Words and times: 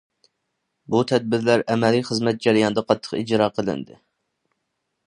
بۇ 0.95 1.01
تەدبىرلەر 1.11 1.63
ئەمەلىي 1.75 2.03
خىزمەت 2.09 2.41
جەريانىدا 2.47 2.87
قاتتىق 2.89 3.15
ئىجرا 3.21 3.53
قىلىندى. 3.61 4.05